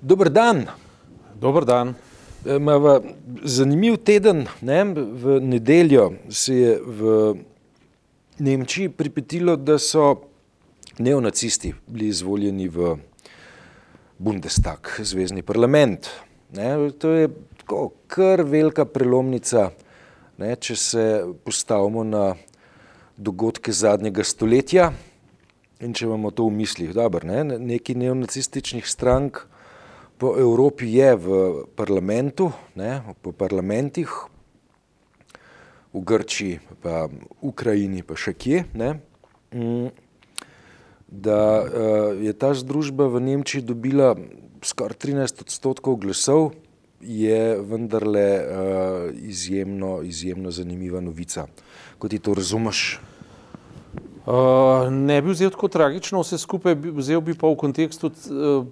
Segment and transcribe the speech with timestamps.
[0.00, 0.66] Dober dan.
[1.40, 1.94] Dober dan.
[2.60, 3.00] Mava
[3.42, 4.46] zanimiv teden.
[4.62, 4.84] Ne?
[4.94, 7.34] V nedeljo se je v
[8.38, 10.14] Nemčiji pripetilo, da so
[10.98, 12.94] neonacisti bili izvoljeni v
[14.18, 16.06] Bundestag, zvezdni parlament.
[16.54, 16.90] Ne?
[16.98, 17.28] To je
[17.58, 19.72] tako kar velika prelomnica,
[20.38, 20.54] ne?
[20.56, 21.04] če se
[21.44, 22.36] postavimo na
[23.16, 24.92] dogodke zadnjega stoletja
[25.82, 26.94] in če imamo to v mislih.
[26.94, 27.42] Dobar, ne?
[27.58, 29.48] Neki neonacističnih strank
[30.18, 31.26] po Evropi je v
[31.78, 34.10] parlamentu, ne, po parlamentih,
[35.94, 38.98] v Grčiji, pa v Ukrajini, pa še kje, ne,
[39.54, 39.88] mm,
[41.08, 41.66] da uh,
[42.18, 44.12] je ta združba v Nemčiji dobila
[44.60, 46.52] skoraj 13 odstotkov glasov,
[47.00, 48.42] je vendarle uh,
[49.14, 51.46] izjemno, izjemno zanimiva novica.
[51.96, 52.98] Kot ti to razumeš?
[54.28, 58.66] Uh, ne bi vzel tako tragično vse skupaj, vzel bi pa v kontekstu uh,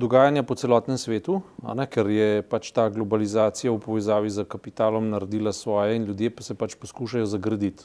[0.00, 5.52] dogajanja po celotnem svetu, ne, ker je pač ta globalizacija v povezavi z kapitalom naredila
[5.52, 7.84] svoje in ljudje pa se pač poskušajo zagraditi.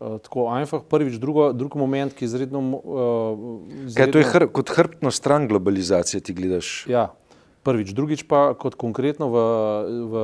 [0.00, 2.64] Uh, tako, einfach, prvič, drugo, drugi moment, ki je izredno.
[2.72, 3.46] Uh,
[3.84, 6.86] izredno Kaj to je hr, kot hrbtno stran globalizacije, ti gledaš?
[6.88, 7.10] Ja,
[7.68, 9.48] prvič, drugič pa kot konkretno v,
[10.08, 10.14] v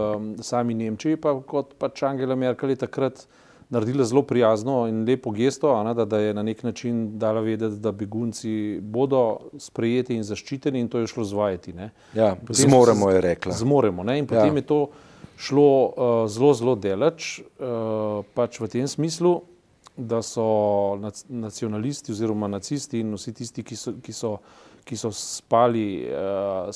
[0.41, 3.29] sami Nemčiji, pa kot pač Angela Merkel je takrat
[3.69, 7.77] naredila zelo prijazno in lepo gesto, ne, da, da je na nek način dala vedeti,
[7.77, 11.75] da begunci bodo sprejeti in zaščiteni in to je šlo zvajati.
[12.15, 13.53] Ja, zmoremo, je rekla.
[13.53, 14.03] Zmoremo.
[14.03, 14.63] Ne, in potem ja.
[14.63, 14.81] je to
[15.37, 19.41] šlo uh, zelo, zelo delač, uh, pač v tem smislu,
[19.97, 24.37] da so nacionalisti oziroma nacisti in vsi tisti, ki so, ki so,
[24.85, 26.69] ki so spali uh,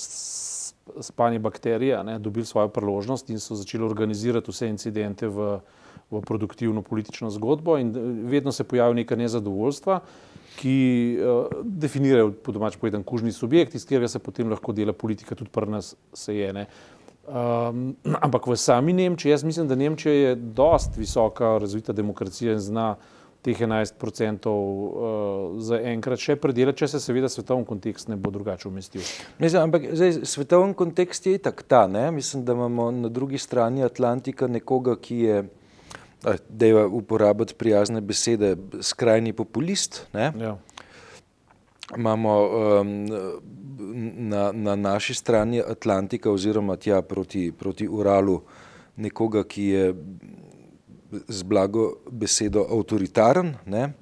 [1.01, 5.61] spanje bakterije, ne, dobili svojo priložnost in so začeli organizirati vse incidente v
[6.11, 10.00] v produktivno politično zgodbo in eh, vedno se pojavi neka nezadovoljstva,
[10.61, 15.34] ki uh, definirajo po domač povedan kužni subjekt, iz katerega se potem lahko dela politika,
[15.34, 16.53] tudi pri nas se je.
[16.53, 16.66] Ne.
[17.28, 17.94] Um,
[18.26, 22.97] ampak v sami Nemčiji, jaz mislim, da Nemčija je dost visoka razvita demokracija in zna
[23.43, 28.69] teh 11% uh, za enkrat še predelati, če se seveda svetovni kontekst ne bo drugače
[28.69, 29.06] umestil.
[29.38, 32.10] Mislim, ampak zdaj, svetovni kontekst je tak ta, ne?
[32.12, 35.41] mislim, da imamo na drugi strani Atlantika nekoga, ki je
[36.48, 40.06] da je uporabiti prijazne besede, skrajni populist.
[40.14, 40.56] Ja.
[41.97, 43.06] Imamo um,
[44.28, 48.41] na, na naši strani Atlantika, oziroma tja proti, proti Uralu,
[48.97, 49.94] nekoga, ki je
[51.28, 53.54] z blago besedo avtoritaren.
[53.66, 53.92] Ne?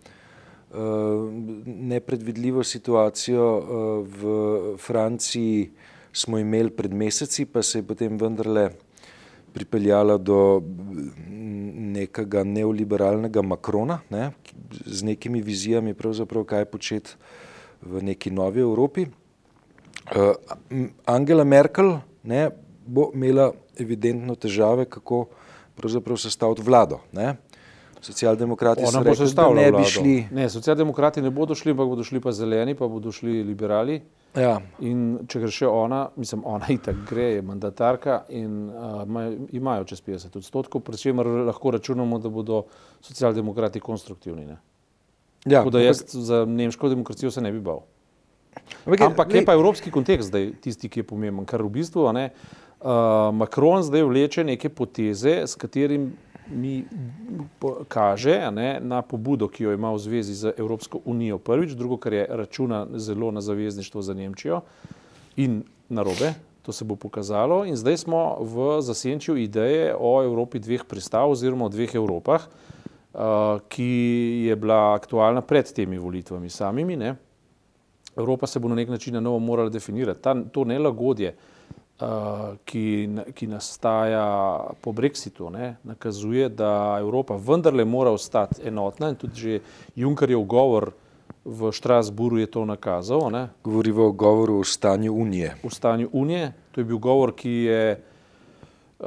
[0.70, 1.32] Uh,
[1.66, 5.70] nepredvidljivo situacijo uh, v Franciji
[6.12, 8.70] smo imeli pred meseci, pa se je potem vendarle
[9.52, 10.62] pripeljala do
[11.98, 14.30] nekega neoliberalnega Makrona, ne,
[14.86, 15.94] z nekimi vizijami,
[16.44, 17.16] kaj početi
[17.82, 19.06] v neki novi Evropi.
[20.08, 20.32] Uh,
[21.06, 22.48] Angela Merkel ne,
[22.86, 25.26] bo imela evidentno težave, kako
[26.16, 27.00] sestaviti vlado.
[27.12, 27.36] Ne.
[28.00, 30.16] Socialdemokrati so rekli, da ne bi šli.
[30.30, 34.00] Ne, socialdemokrati ne bodo šli, ampak bodo šli pa zeleni, pa bodo šli liberali.
[34.36, 34.58] Ja.
[34.84, 39.04] In če gre še ona, mislim, ona itak gre, je mandatarka in uh,
[39.56, 42.64] imajo čez 50 odstotkov, pri čemer lahko računamo, da bodo
[43.00, 44.46] socialdemokrati konstruktivni.
[44.46, 44.58] Ne?
[45.46, 47.84] Ja, Tako da jaz ampak, za nemško demokracijo se ne bi bal.
[48.84, 52.28] Ampak, ampak je pa evropski kontekst zdaj tisti, ki je pomemben, ker v bistvu ne,
[52.82, 56.10] uh, Macron zdaj vleče neke poteze, s katerim
[56.50, 56.84] mi
[57.88, 62.12] kaže ne, na pobudo, ki jo ima v zvezi z Evropsko unijo prvič, drugo, kar
[62.12, 64.60] je računa zelo na zavezništvo za Nemčijo
[65.36, 67.64] in narobe, to se bo pokazalo.
[67.64, 73.20] In zdaj smo v zasenčju ideje o Evropi dveh pristav oziroma o dveh Evropah, uh,
[73.68, 73.92] ki
[74.48, 76.96] je bila aktualna pred temi volitvami samimi.
[76.96, 77.14] Ne.
[78.16, 80.22] Evropa se bo na nek način na novo morala definirati.
[80.22, 81.57] Ta, to nelagodje, uh,
[82.64, 84.24] ki, ki nastaja
[84.80, 89.60] po Brexitu, ne, nakazuje, da Evropa vendarle mora ostati enotna in tudi že
[89.96, 90.92] Junckerjev govor
[91.44, 93.30] v Štrasburu je to nakazal.
[93.30, 93.48] Ne.
[93.64, 95.56] Govorimo o govoru o stanju Unije.
[95.64, 98.00] O stanju Unije, to je bil govor, ki je
[98.98, 99.06] uh,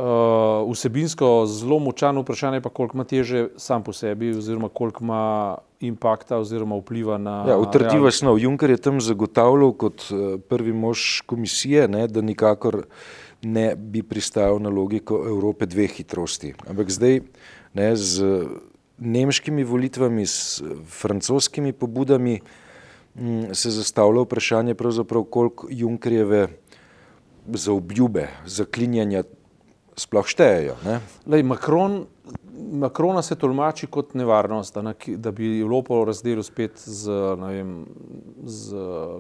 [0.71, 6.37] vsebinsko zelo močan, vprašanje pa koliko ima teže sam po sebi oziroma koliko ima impakta
[6.37, 7.41] oziroma vpliva na.
[7.49, 8.39] Ja, utrdiva snov.
[8.39, 12.83] Juncker je tam zagotavljal kot eh, prvi mož komisije, ne, da nikakor
[13.41, 16.53] ne bi pristajal na logiko Evrope dveh hitrosti.
[16.69, 17.21] Ampak zdaj
[17.73, 18.45] ne, z
[19.01, 22.41] nemškimi volitvami, s francoskimi pobudami m,
[23.15, 24.75] mm, se zastavlja vprašanje,
[25.29, 26.47] koliko Junckerjeve
[27.47, 29.23] za obljube, za klinjanja
[29.97, 30.77] sploh štejejo.
[31.25, 32.05] Lej, Macron
[32.71, 37.73] Makrona se tolmači kot nevarnost, da, da bi Evropo razdelil spet z, vem,
[38.47, 38.75] z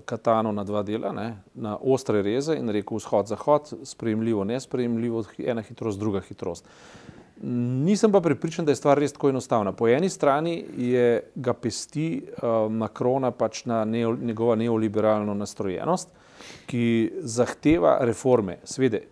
[0.05, 5.99] katano na dva dela, ne, na ostre reze in rekel vzhod-zahod, sprejemljivo, nesprejemljivo, ena hitrost,
[5.99, 6.67] druga hitrost.
[7.43, 9.71] Nisem pa pripričan, da je stvar res tako enostavna.
[9.71, 16.09] Po eni strani je ga pesti uh, Makrona pač na neo, njegova neoliberalno nastrojenost,
[16.69, 16.85] ki
[17.21, 18.59] zahteva reforme.
[18.63, 19.07] Svede,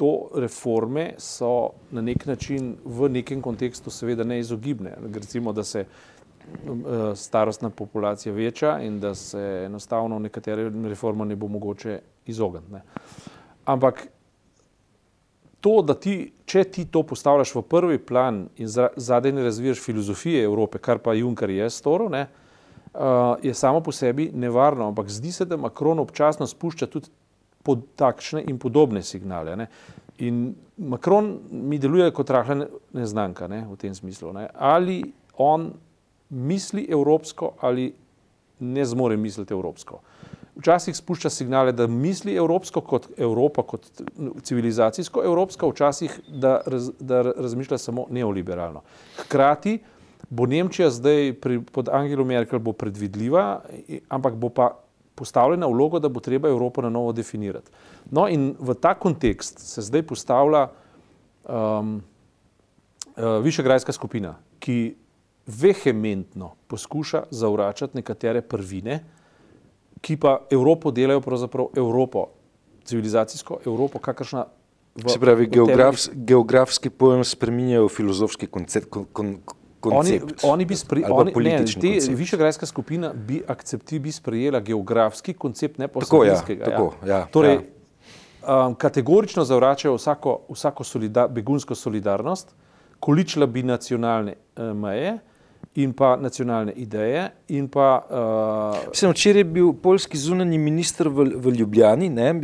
[0.00, 4.94] to reforme so na nek način v nekem kontekstu seveda neizogibne.
[5.14, 6.70] Recimo, da se uh,
[7.14, 12.80] starostna populacija veča in da se enostavno nekatere reforme ne bo mogoče izogniti.
[13.64, 14.06] Ampak
[15.60, 20.44] to, da ti, če ti to postavljaš v prvi plan in zadaj ne razviješ filozofije
[20.44, 22.26] Evrope, kar pa Juncker je storil, ne,
[22.94, 27.12] uh, je samo po sebi nevarno, ampak zdi se, da Macron občasno spušča tudi
[27.62, 29.56] pod takšne in podobne signale.
[29.56, 29.66] Ne.
[30.18, 32.66] In Macron mi deluje kot rahla
[32.96, 34.32] neznanka ne, v tem smislu.
[34.36, 34.48] Ne.
[34.54, 35.02] Ali
[35.40, 35.70] on
[36.30, 37.92] misli evropsko ali
[38.60, 40.00] ne zmore misliti evropsko.
[40.60, 43.86] Včasih spušča signale, da misli evropsko kot Evropa, kot
[44.42, 48.82] civilizacijsko evropsko, včasih da, raz, da razmišlja samo neoliberalno.
[49.22, 49.78] Hkrati
[50.28, 53.62] bo Nemčija zdaj pri, pod Angelo Merkel bo predvidljiva,
[54.08, 54.74] ampak bo pa
[55.20, 57.70] postavljena vloga, da bo treba Evropo na novo definirati.
[58.10, 60.66] No in v ta kontekst se zdaj postavlja
[61.44, 64.94] um, uh, Višegrajska skupina, ki
[65.46, 69.00] vehementno poskuša zavračati nekatere prvine,
[70.00, 72.26] ki pa Evropo delajo pravzaprav Evropo,
[72.84, 74.46] civilizacijsko Evropo, kakršna.
[74.94, 78.88] V, Se pravi, geografs, geografski pojem spreminjajo v filozofski koncept.
[78.90, 79.36] Kon, kon,
[79.82, 86.04] Oni, oni bi sprejeli, te višegrajska skupina bi akceptirala, bi sprejela geografski koncept, ne pa
[86.04, 86.64] slovenskega.
[86.64, 87.26] Ja, tako, ja.
[87.32, 88.66] Torej, ja.
[88.66, 92.54] Um, kategorično zavračajo vsako, vsako solida, begunsko solidarnost,
[93.00, 95.18] količila bi nacionalne uh, meje
[95.74, 97.30] in pa nacionalne ideje.
[97.72, 102.08] Pa, uh, Mislim, včeraj je bil polski zunani minister v, v Ljubljani.
[102.08, 102.34] Ne?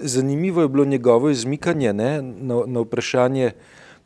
[0.00, 2.22] Zanimivo je bilo njegovo izmikanje ne?
[2.22, 3.52] na, na vprašanje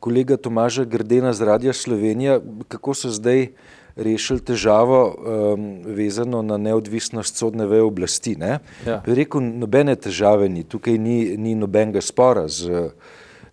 [0.04, 3.54] kolega Tomaža Grdena z Radia Slovenija, kako so zdaj
[3.96, 8.34] rešili težavo um, vezano na neodvisnost sodne veje oblasti.
[8.36, 8.58] Ne?
[8.84, 9.00] Ja.
[9.06, 12.90] Rekel, nobene težave ni, tukaj ni, ni nobenega spora z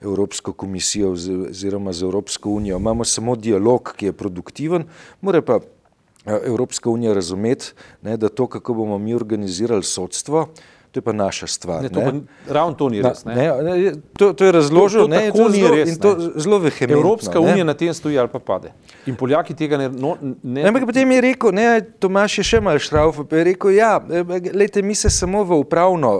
[0.01, 2.81] Evropsko komisijo oziroma z Evropsko unijo.
[2.81, 4.89] Imamo samo dialog, ki je produktiven,
[5.21, 7.71] mora pa eh, Evropska unija razumeti,
[8.01, 10.50] ne, da to, kako bomo mi organizirali sodstvo,
[10.91, 11.83] to je pa naša stvar.
[11.83, 12.11] Ne, to pa,
[12.53, 13.23] ravno to ni res.
[13.25, 13.35] Ne?
[13.35, 15.89] Ne, ne, to, to je razložil, to, to, to ni res.
[15.89, 16.99] In to zelo vehementno.
[16.99, 18.73] Evropska unija na tem stoji ali pa pade.
[19.05, 19.89] In Poljaki tega ne.
[19.89, 20.67] No, ne...
[20.67, 21.67] Ampak potem je rekel, ne,
[21.99, 23.93] Tomaš je še mal šrauf, pa je rekel, ja,
[24.53, 26.11] lejte, mi se samo v upravno,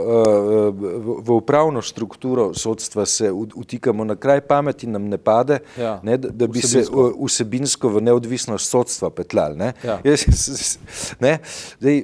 [0.72, 6.18] v, v upravno strukturo sodstva se utikamo na kraj pameti, nam ne pade, ja, ne,
[6.18, 7.08] da, da bi vsebinsko.
[7.28, 9.56] se vsebinsko v neodvisnost sodstva petlal.
[9.58, 9.74] Ne.
[9.84, 10.00] Ja.
[10.04, 10.78] Jaz,
[11.20, 11.38] ne,
[11.80, 12.04] zdaj,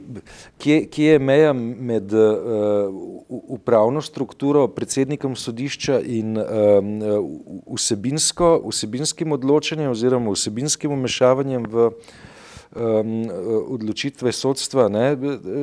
[0.57, 2.21] kje, kje je meja med uh,
[3.29, 6.93] upravno strukturo, predsednikom sodišča in um,
[7.75, 13.11] vsebinsko, vsebinskim odločanjem oziroma vsebinskim umešavanjem v um,
[13.77, 15.05] odločitve sodstva, ne,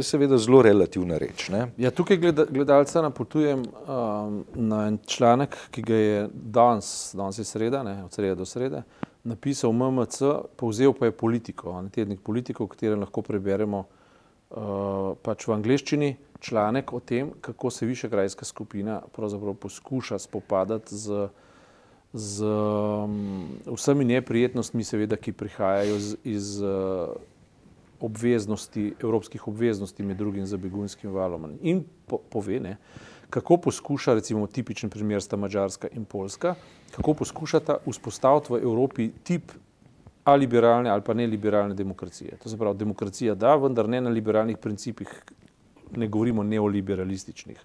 [0.02, 1.48] seveda zelo relativna reč.
[1.52, 1.66] Ne.
[1.78, 7.48] Ja, tukaj gleda, gledalca napotujem um, na en članek, ki ga je danes, danes je
[7.48, 8.84] sreda, ne, od sreda do srede,
[9.24, 10.22] napisal MMC,
[10.56, 14.00] povzel pa je politiko, tednik politiko, v katerem lahko preberemo uh,
[15.22, 19.00] pač v angleščini članek o tem, kako se Višegrajska skupina
[19.60, 21.28] poskuša spopadati z,
[22.12, 27.16] z um, vsemi neprijetnostmi, seveda, ki prihajajo z, iz uh,
[28.04, 31.56] obveznosti, evropskih obveznosti, med drugim za begunskim valom.
[31.62, 32.76] In po, pove, ne,
[33.30, 36.54] kako poskuša, recimo, tipičen primer sta Mačarska in Poljska,
[36.94, 39.52] kako poskušata vzpostaviti v Evropi tip
[40.24, 42.36] ali liberalne ali pa ne liberalne demokracije.
[42.42, 45.08] To se pravi, demokracija da, vendar ne na liberalnih principih,
[45.96, 47.58] ne govorimo neoliberalističnih,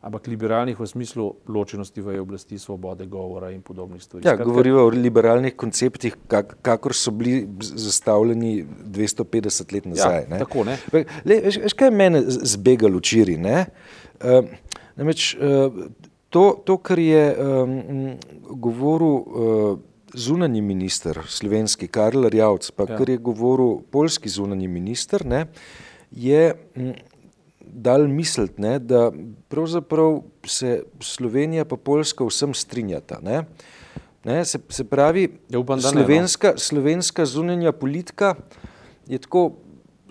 [0.00, 4.26] ampak liberalnih v smislu ločenosti v oblasti, svobode govora in podobnih stvari.
[4.26, 10.22] Ja, govorimo o liberalnih konceptih, kak, kakor so bili zastavljeni 250 let nazaj.
[10.22, 10.38] Ja, ne?
[10.38, 10.78] Tako, ne?
[11.24, 13.36] Le, veš, veš, kaj je mene zbegal včeraj?
[13.36, 14.48] Uh,
[14.96, 15.84] namreč uh,
[16.30, 18.16] to, to, kar je um,
[18.60, 19.78] govoril uh,
[20.16, 22.96] zunani minister, slovenski Karl Rjavc, pa ja.
[22.96, 25.46] kar je govoril polski zunani minister, ne,
[26.10, 26.54] je.
[26.76, 26.94] Um,
[27.66, 29.10] dal misliti, ne, da
[29.48, 33.18] pravzaprav se Slovenija pa Poljska vsem strinjata.
[33.22, 33.42] Ne.
[34.24, 36.58] Ne, se, se pravi, ja, upam, slovenska, ne, no.
[36.58, 38.34] slovenska zunanja politika
[39.06, 39.52] je tako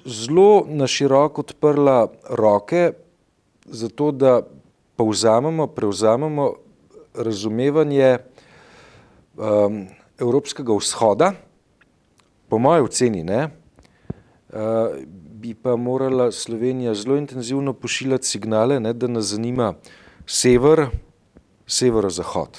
[0.05, 2.91] zelo na široko odprla roke
[3.65, 4.41] za to, da
[4.95, 6.53] povzamemo, prevzamemo
[7.13, 8.17] razumevanje
[9.37, 9.87] um,
[10.19, 11.33] Evropskega vzhoda,
[12.49, 13.49] po mojem oceni, ne,
[15.35, 19.73] bi pa morala Slovenija zelo intenzivno pošiljati signale, ne, da nas zanima
[20.25, 20.87] sever,
[21.67, 22.57] severozahod.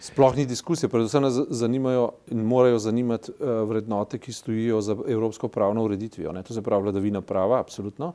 [0.00, 5.84] Sploh ni diskusije, predvsem nas zanimajo in morajo zanimati vrednote, ki stojijo za evropsko pravno
[5.84, 6.32] ureditvijo.
[6.32, 6.42] Ne.
[6.42, 8.12] To se pravi vladavina prava, absolutno,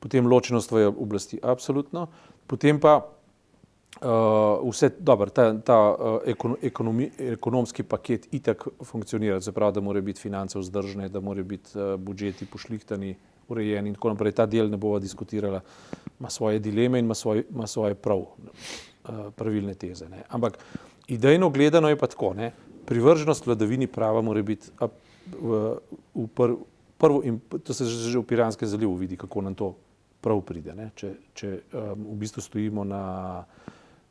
[0.00, 2.06] potem ločenost v oblasti, absolutno,
[2.46, 3.00] potem pa
[4.00, 10.00] Uh, vse dobro, ta, ta uh, ekonomi, ekonomski paket itak funkcionira, se pravi, da mora
[10.00, 13.14] biti finance vzdržne, da mora biti uh, budžeti pošlihtani,
[13.48, 14.34] urejeni in tako naprej.
[14.34, 15.60] Ta del ne bova diskutirala,
[16.18, 20.08] ima svoje dileme in ima, svoj, ima svoje prav, uh, pravilne teze.
[20.08, 20.24] Ne.
[20.28, 20.58] Ampak
[21.08, 22.50] idejno gledano je pa tako, ne,
[22.86, 24.90] privrženost vladavini prava mora biti uh,
[25.40, 25.62] v,
[26.14, 26.58] v pr,
[26.98, 29.74] prvo in to se že v Piranskem zalivu vidi, kako nam to
[30.24, 33.44] pride, če, če um, v bistvu stojimo na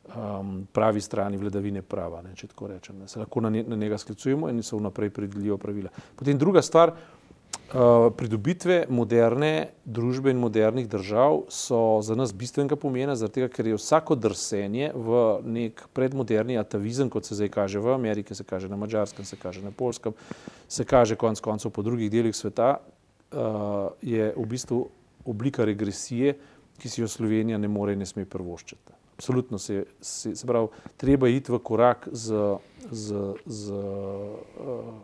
[0.08, 2.98] um, pravi strani vladavine prava, ne, če tako rečem.
[3.02, 3.08] Ne.
[3.08, 5.90] Se lahko na, ne, na njega sklicujemo in so vnaprej predeljivo pravila.
[6.16, 9.52] Potem druga stvar, uh, pridobitve moderne
[9.84, 14.90] družbe in modernih držav so za nas bistvenega pomena, zaradi tega, ker je vsako drsenje
[14.94, 19.36] v nek predmoderni atavizem, kot se zdaj kaže v Ameriki, se kaže na Mačarskem, se
[19.40, 20.12] kaže na Polskem,
[20.68, 24.84] se kaže konec koncev po drugih delih sveta, uh, je v bistvu
[25.24, 26.36] oblika regresije,
[26.78, 29.03] ki si jo Slovenija ne more in ne sme prvoščiti.
[29.14, 32.56] Absolutno se, se, se pravi, treba iti v korak z,
[32.90, 34.94] z, z uh,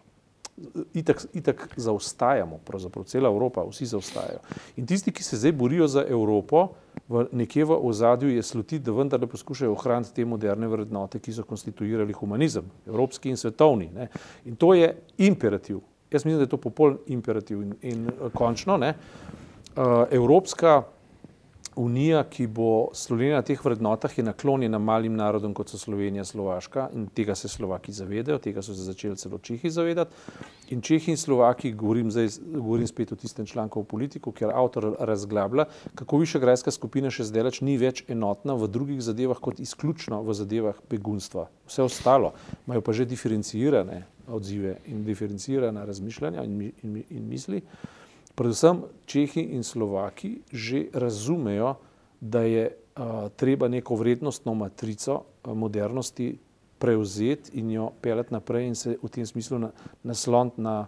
[0.94, 4.40] itak, itak zaostajamo, pravzaprav cela Evropa, vsi zaostajajo.
[4.76, 6.68] In tisti, ki se zdaj borijo za Evropo,
[7.08, 11.44] v nekje v ozadju je slutiti, da vendarle poskušajo ohraniti te moderne vrednote, ki so
[11.44, 13.90] konstituirali humanizem, evropski in svetovni.
[13.94, 14.08] Ne.
[14.44, 15.80] In to je imperativ.
[16.10, 18.94] Jaz mislim, da je to popoln imperativ in, in končno, ne,
[19.76, 20.82] uh, evropska
[21.80, 26.88] unija, ki bo Slovenija na teh vrednotah, je naklonjena malim narodom, kot so Slovenija, Slovaška
[26.94, 30.14] in tega se Slovaki zavedajo, tega so se začeli celo Čehi zavedati.
[30.70, 34.90] In Čehi in Slovaki, govorim, zdaj, govorim spet o tistem članku v politiku, kjer avtor
[34.98, 40.36] razglablja, kako višegrajska skupina še zdaj ni več enotna v drugih zadevah kot izključno v
[40.36, 41.48] zadevah begunstva.
[41.66, 42.34] Vse ostalo
[42.66, 47.62] imajo pa že diferencirane odzive in diferencirana razmišljanja in, in, in misli
[48.40, 51.74] predvsem Čehi in Slovaki že razumejo,
[52.20, 56.38] da je uh, treba neko vrednostno matrico modernosti
[56.78, 59.70] prevzeti in jo peljati naprej in se v tem smislu na,
[60.02, 60.86] nasloniti na,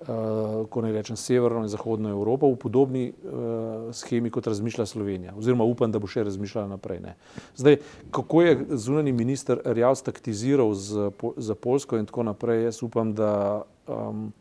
[0.00, 5.36] uh, ko ne rečem, severno in zahodno Evropo v podobni uh, schemi, kot razmišlja Slovenija.
[5.36, 7.00] Oziroma upam, da bo še razmišljala naprej.
[7.04, 7.16] Ne.
[7.56, 7.80] Zdaj,
[8.10, 13.64] kako je zunani minister Rjavc taktiziral z, za Polsko in tako naprej, jaz upam, da
[13.84, 14.32] um,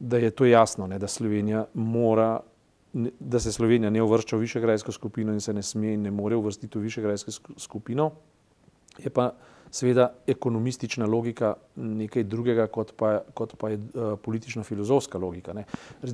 [0.00, 2.40] da je to jasno, ne, da Slovenija mora,
[3.20, 6.36] da se Slovenija ne uvršča v višegrajsko skupino in se ne sme in ne more
[6.36, 8.10] uvrstiti v višegrajsko skupino.
[8.98, 9.32] Je pa
[9.70, 15.52] seveda ekonomistična logika nekaj drugega, kot pa, kot pa je uh, politično-filozofska logika.
[15.52, 15.64] Ne.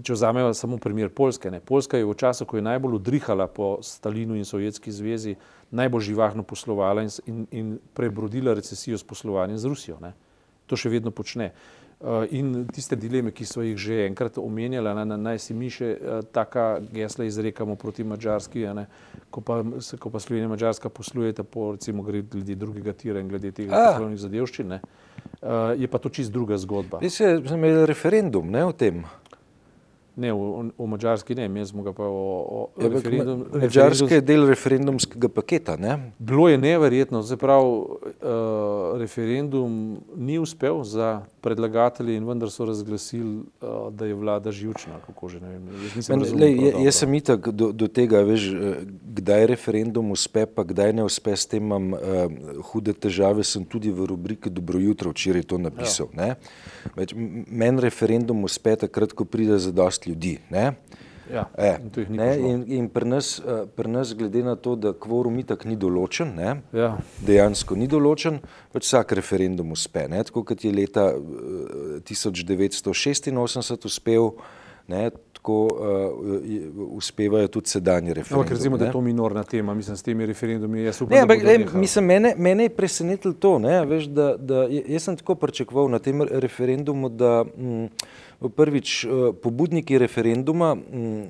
[0.03, 1.51] Če vzamemo samo primer Polske.
[1.51, 1.61] Ne.
[1.61, 5.37] Polska je v času, ko je najbolj udrihala po Stalinu in Sovjetski zvezi,
[5.71, 10.01] najbolj živahno poslovala in, in, in prebrodila recesijo s poslovanjem z Rusijo.
[10.03, 10.15] Ne.
[10.67, 11.53] To še vedno počne.
[12.05, 16.21] Eh, in tiste dileme, ki so jih že enkrat omenjali, naj si mi še eh,
[16.35, 18.67] taka gesla izrekamo proti Mačarski,
[19.31, 19.63] ko pa,
[19.99, 24.21] ko pa Slovenija in Mačarska poslujete po recimo glede drugega tira in glede tega poslovnih
[24.21, 24.83] zadevščin, eh,
[25.81, 27.01] je pa to čist druga zgodba.
[27.01, 29.01] Vi ste imeli referendum ne, o tem.
[30.17, 32.13] Ne, v, v Mačarski ne, mi smo ga pa o,
[32.47, 33.41] o ja, referendum.
[33.51, 35.97] Mačarska je del referendumskega paketa, ne?
[36.19, 43.43] Bilo je neverjetno, zdaj prav, uh, referendum ni uspel za predlagatelje in vendar so razglasili,
[43.43, 45.67] uh, da je vlada živčna, kako že ne vem.
[45.97, 48.47] Jaz, Men, lej, jaz sem itak do, do tega, veš,
[49.19, 51.99] kdaj referendum uspe, pa kdaj ne uspe, s tem imam uh,
[52.71, 56.37] hude težave, sem tudi v rubriki Dobro jutro včeraj to napisal, ja.
[57.51, 60.39] Meni referendum uspe takrat, ko pride za dosti ljudi.
[60.51, 60.73] Ne?
[61.33, 65.39] Ja, e, in, in, in pri, nas, eh, pri nas, glede na to, da kvorum
[65.41, 66.91] itak ni določen, ne, ja.
[67.25, 68.43] dejansko ni določen,
[68.75, 70.05] pač vsak referendum uspe.
[70.13, 71.09] Ne, tako kot je leta
[72.05, 74.35] 1986 eh, uspel,
[74.93, 75.09] ne,
[75.45, 78.41] tako uh, uspevajo tudi sedajni referendumi.
[78.41, 80.83] Ampak recimo, da je to minorna tema, mislim, s temi referendumi.
[80.83, 84.65] Jaz upam, ne, ampak, le, mislim, mene, mene je presenetilo to, ne, veš, da, da
[84.69, 87.87] jaz sem tako pričakoval na tem referendumu, da mm,
[88.49, 89.09] prvič eh,
[89.43, 91.25] pobudniki referenduma mm,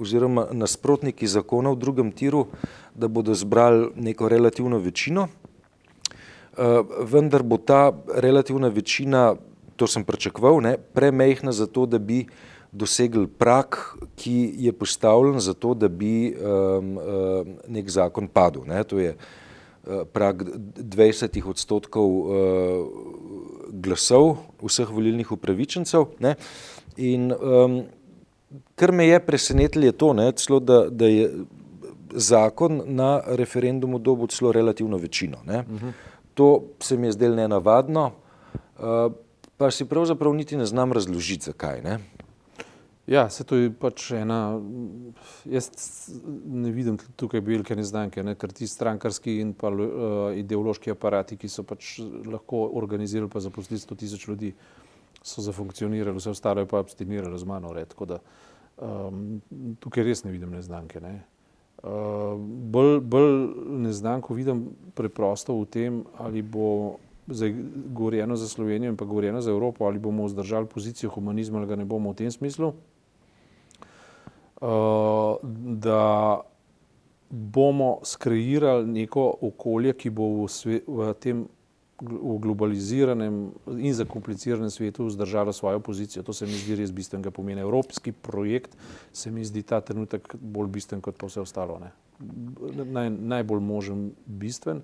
[0.00, 2.46] oziroma nasprotniki zakona v drugem tiru,
[2.94, 9.34] da bodo zbrali neko relativno večino, eh, vendar bo ta relativna večina,
[9.76, 12.26] to sem pričakoval, ne, premejhna za to, da bi
[12.72, 18.62] dosegli prak, ki je postavljen za to, da bi um, um, nek zakon padel.
[18.66, 18.84] Ne.
[18.84, 20.42] To je uh, prak
[20.78, 22.30] 20 odstotkov uh,
[23.70, 26.04] glasov vseh volilnih upravičencev.
[26.18, 26.34] Ne?
[26.96, 27.82] In um,
[28.74, 31.30] kar me je presenetilo, je to, ne, celo, da, da je
[32.14, 35.38] zakon na referendumu dobil celo relativno večino.
[35.46, 35.92] Uh -huh.
[36.34, 38.10] To se mi je zdelo nenavadno,
[38.78, 39.12] uh,
[39.56, 41.82] pa si pravzaprav niti ne znam razložiti, zakaj.
[41.82, 41.98] Ne?
[43.10, 44.60] Ja, se to je pač ena.
[45.50, 45.66] Jaz
[46.46, 49.88] ne vidim tukaj velike neznanke, ne, ker ti strankarski in pa uh,
[50.38, 51.96] ideološki aparati, ki so pač
[52.30, 54.52] lahko organizirali pa zaposlili 100 tisoč ljudi,
[55.26, 57.72] so zafunkcionirali, vse ostalo je pa abstiniralo z mano.
[57.74, 58.20] Red, da,
[58.78, 59.40] um,
[59.82, 61.02] tukaj res ne vidim neznanke.
[61.02, 61.16] Ne.
[61.82, 63.34] Uh, bolj, bolj
[63.88, 67.00] neznanko vidim preprosto v tem, ali bo
[67.90, 71.76] govorjeno za Slovenijo in pa govorjeno za Evropo, ali bomo vzdržali pozicijo humanizma ali ga
[71.76, 72.72] ne bomo v tem smislu.
[74.60, 75.38] Uh,
[75.80, 76.40] da
[77.30, 81.46] bomo skreirali neko okolje, ki bo v, sve, v tem
[82.00, 86.22] v globaliziranem in zakompliciranem svetu vzdržalo svojo pozicijo.
[86.22, 87.60] To se mi zdi res bistvenega pomena.
[87.60, 88.76] Evropski projekt
[89.12, 91.80] se mi zdi ta trenutek bolj bistven kot pa vse ostalo.
[92.84, 94.82] Naj, najbolj možen bistven.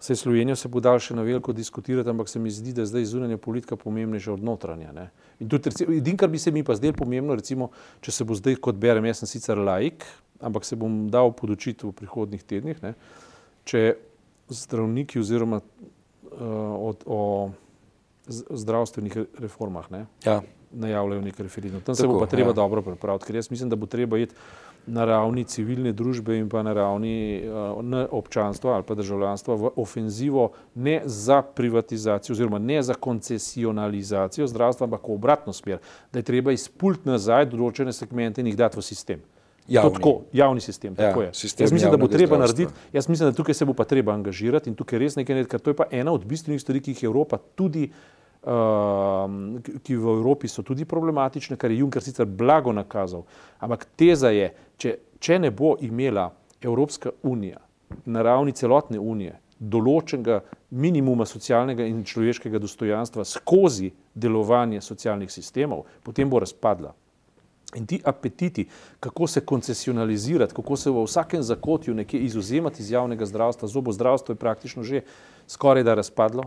[0.00, 2.88] Vse Slovenijo se bo dal še na veliko diskutirati, ampak se mi zdi, da je
[2.88, 4.94] zdaj zunanja politika pomembnejša od notranja.
[4.96, 5.10] Ne?
[5.44, 7.68] In tudi, edin, kar bi se mi pa zdaj pomembno, recimo,
[8.00, 10.06] če se bo zdaj, kot berem, jaz sem sicer laik,
[10.40, 12.94] ampak se bom dal podočiti v prihodnih tednih, ne?
[13.68, 13.98] če
[14.48, 17.20] zdravniki oziroma uh, o, o
[18.30, 20.06] zdravstvenih reformah ne?
[20.24, 20.40] ja.
[20.72, 21.84] najavljajo nekaj referendumov.
[21.84, 22.56] Tam Tako, se bo pa treba ja.
[22.56, 24.34] dobro pripraviti, ker jaz mislim, da bo treba iti
[24.90, 27.78] na ravni civilne družbe in pa na ravni uh,
[28.10, 35.08] občanstva ali pa državljanstva v ofenzivo ne za privatizacijo oziroma ne za koncesionalizacijo zdravstva, ampak
[35.08, 35.78] v obratno smer,
[36.12, 39.22] da je treba izpult nazaj določene segmente in jih dati v sistem.
[39.70, 39.94] Javni.
[39.94, 40.96] Tako, javni sistem.
[40.98, 43.84] Ja, sistem jaz mislim, da bo treba narediti, jaz mislim, da tukaj se bo pa
[43.86, 46.82] treba angažirati in tukaj res nekaj narediti, ker to je pa ena od bistvenih stvari,
[46.82, 52.26] ki jih Evropa tudi, uh, ki v Evropi so tudi problematične, kar je Juncker sicer
[52.26, 53.26] blago nakazal.
[53.60, 54.48] Ampak teza je,
[54.80, 57.60] če, če ne bo imela Evropska unija
[58.06, 66.30] na ravni celotne unije določenega minimuma socialnega in človeškega dostojanstva skozi delovanje socialnih sistemov, potem
[66.30, 66.94] bo razpadla.
[67.74, 68.66] In ti apetiti,
[69.00, 74.32] kako se koncesionalizirati, kako se v vsakem zakotju nekje izuzemati iz javnega zdravstva, zobo zdravstvo
[74.32, 75.00] je praktično že
[75.46, 76.42] skoraj da razpadlo.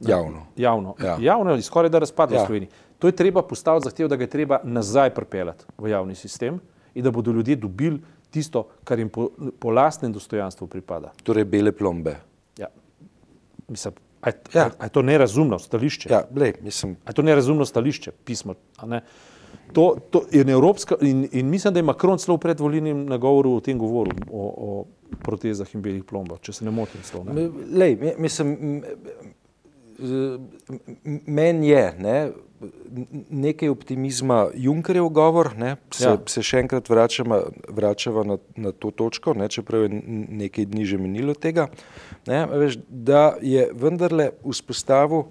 [0.00, 0.46] Javno.
[0.56, 1.16] Javno, ja.
[1.20, 2.42] Javno je skoraj da razpadlo ja.
[2.42, 2.70] v Sloveniji.
[2.98, 6.60] To je treba postaviti zahtev, da ga je treba nazaj pripeljati v javni sistem
[6.94, 11.12] in da bodo ljudje dobili tisto, kar jim po, po lastnem dostojanstvu pripada.
[11.22, 12.16] Torej bele plombe.
[12.58, 12.68] Ja.
[13.68, 14.66] Mislim, a je, ja.
[14.66, 16.08] a, a je to nerazumno stališče?
[16.12, 16.96] Ja, lej, mislim.
[17.04, 18.54] A je to nerazumno stališče, pismo?
[19.72, 23.60] To, to je evropska in, in mislim, da je Macron celo v predvoljenem nagovoru o
[23.60, 27.02] tem govoril, o, o protezah in belih plombah, če se ne motim.
[27.06, 27.48] Celo, ne?
[27.70, 28.82] Lej, mislim,
[31.26, 32.30] meni je ne,
[33.30, 36.16] nekaj optimizma Junkerjev govor, ne, se, ja.
[36.26, 40.00] se še enkrat vračamo, vračamo na, na to točko, ne, čeprav je
[40.42, 41.68] nekaj dni že minilo tega,
[42.28, 45.28] ne, veš, da je vendarle vzpostavil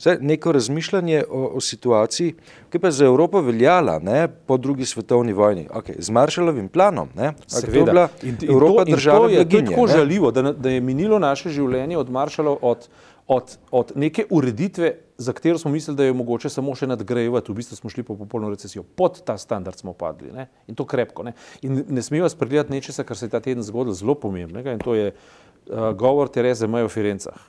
[0.00, 2.34] Vse neko razmišljanje o, o situaciji,
[2.72, 7.08] ki pa je za Evropo veljala ne, po drugi svetovni vojni, okay, z Marshallovim planom.
[7.46, 9.92] Seveda, in, in Evropa to, država in to je blaginje, tako ne?
[9.92, 12.86] žaljivo, da, da je minilo naše življenje od Marshallov, od,
[13.26, 17.58] od, od neke ureditve, za katero smo mislili, da je mogoče samo še nadgrajevati, v
[17.58, 18.82] bistvu smo šli po popolno recesijo.
[18.96, 20.46] Pod ta standard smo padli ne?
[20.66, 21.26] in to krepko.
[21.28, 24.80] Ne, in ne smemo spregledati nečesa, kar se je ta teden zgodilo zelo pomembnega in
[24.80, 27.44] to je uh, govor Tereze Majo v Firencah.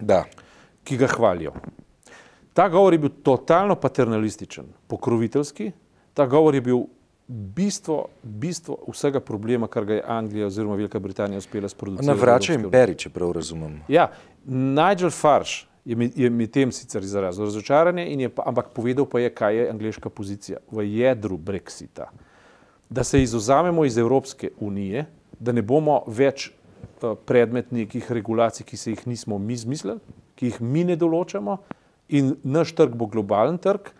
[0.00, 0.24] Da
[0.84, 1.52] ki ga hvalijo.
[2.52, 5.72] Ta govor je bil totalno paternalističen, pokroviteljski,
[6.14, 6.82] ta govor je bil
[7.28, 12.06] bistvo, bistvo vsega problema, kar ga je Anglija oziroma Velika Britanija uspela sproducirati.
[12.06, 13.80] Navrača imperi, če prav razumem.
[13.88, 14.10] Ja,
[14.44, 19.30] Nigel Farage je mi, je mi tem sicer izrazil razočaranje, je, ampak povedal pa je,
[19.34, 22.10] kaj je angliška pozicija v jedru Brexita.
[22.90, 25.06] Da se izuzamemo iz Evropske unije,
[25.40, 29.98] da ne bomo več uh, predmet nekih regulacij, ki se jih nismo mi izmislili,
[30.36, 31.56] ki jih mi ne določamo,
[32.12, 33.90] in naš trg bo globalen trg,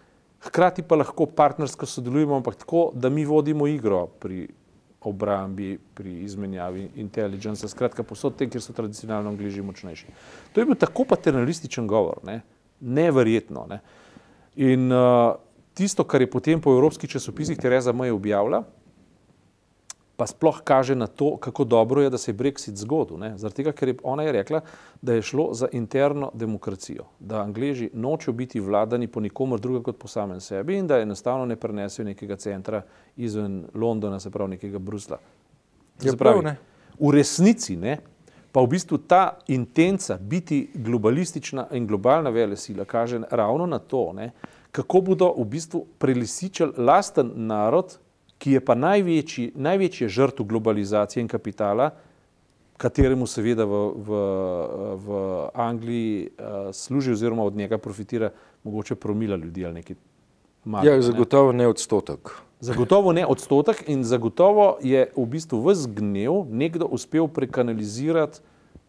[0.46, 4.46] hkrati pa lahko partnersko sodelujemo, ampak tako, da mi vodimo igro pri
[5.08, 10.12] obrambi, pri izmenjavi inteligence, skratka, posod tem, kjer so tradicionalno angliži močnejši.
[10.52, 12.40] To je bil tako paternalističen govor, ne?
[12.80, 13.66] neverjetno.
[13.70, 13.80] Ne?
[14.62, 15.34] In uh,
[15.74, 18.62] tisto, kar je potem po evropskih časopisih Tereza May objavila,
[20.16, 23.18] pa sploh kaže na to, kako dobro je, da se je Brexit zgodil.
[23.36, 24.60] Zaradi tega, ker je ona je rekla,
[25.02, 29.98] da je šlo za interno demokracijo, da Angleži nočejo biti vladani po nikomer drugem kot
[29.98, 32.82] po samem sebi in da enostavno ne prenesejo nekega centra
[33.16, 35.18] izven Londona, se pravi nekega Brusla.
[36.02, 36.56] Ja, pravi, ne.
[37.00, 37.98] V resnici ne,
[38.52, 44.12] pa v bistvu ta intenca biti globalistična in globalna vele sila kaže ravno na to,
[44.12, 44.30] ne,
[44.72, 47.98] kako bodo v bistvu prelisičali lasten narod,
[48.42, 51.92] ki je pa največji, največji žrtv globalizacije in kapitala,
[52.82, 54.22] kateremu seveda v, v,
[54.98, 55.18] v
[55.54, 58.32] Angliji uh, služi oziroma od njega profitira
[58.64, 59.96] mogoče promila ljudi ali nekaj.
[60.64, 62.30] Malo, ja, zagotovo ne odstotek.
[62.60, 68.42] Zagotovo ne odstotek in zagotovo je v bistvu vse gnev nekdo uspel prekanalizirati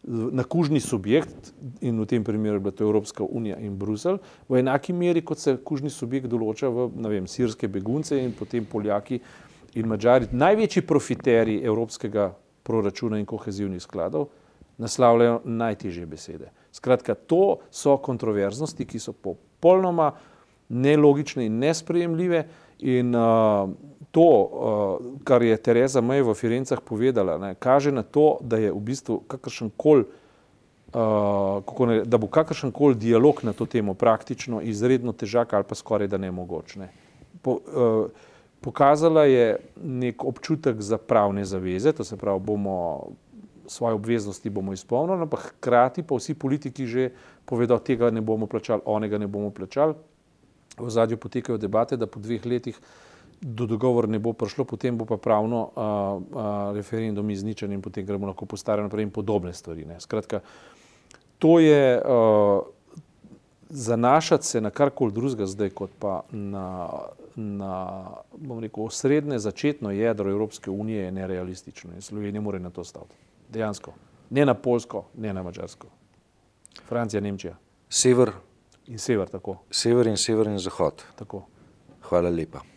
[0.06, 4.58] na kužni subjekt in v tem primeru je bila to Evropska unija in Bruselj v
[4.60, 9.20] enaki meri, kot se kužni subjekt določa v vem, sirske begunce in potem Poljaki
[9.74, 10.30] in Mačari.
[10.32, 12.32] Največji profiteri evropskega
[12.62, 14.28] proračuna in kohezivnih skladov
[14.78, 16.50] naslavljajo najtežje besede.
[16.72, 20.12] Skratka, to so kontroverznosti, ki so popolnoma
[20.68, 22.44] nelogične in nesprejemljive.
[22.78, 23.70] In uh,
[24.10, 28.72] to, uh, kar je Tereza May v Firencah povedala, ne, kaže na to, da je
[28.72, 30.04] v bistvu kakršen koli,
[30.94, 36.10] uh, da bo kakršen koli dialog na to temo praktično izredno težak ali pa skoraj
[36.10, 36.76] da nemogoč.
[36.82, 36.90] Ne.
[37.42, 38.33] Po, uh,
[38.64, 43.12] pokazala je nek občutek za pravne zaveze, to se pravi, bomo
[43.66, 47.10] svoje obveznosti bomo izpolnili, ampak hkrati pa vsi politiki že
[47.44, 49.94] povedo, tega ne bomo plačali, onega ne bomo plačali
[50.78, 52.78] v zadju potekajo debate, da po dveh letih
[53.40, 58.06] do dogovora ne bo prišlo, potem bo pa pravno a, a, referendum izničen in potem
[58.06, 59.84] gremo lahko po starem naprej in podobne stvari.
[59.84, 60.00] Ne.
[60.00, 60.40] Skratka,
[61.38, 62.60] to je a,
[63.74, 66.88] zanašati se na karkoli drugega zdaj, kot pa na,
[67.36, 68.06] na
[68.60, 73.14] rekel, osrednje začetno jedro Evropske unije je nerealistično in Slovenija mora na to staviti.
[73.48, 73.92] Dejansko.
[74.30, 75.86] Ne na Polsko, ne na Mačarsko.
[76.88, 77.56] Francija, Nemčija.
[77.88, 78.30] Sever
[78.86, 79.28] in sever.
[79.28, 79.56] Tako.
[79.70, 81.02] Sever in sever in zahod.
[81.16, 81.42] Tako.
[82.02, 82.73] Hvala lepa.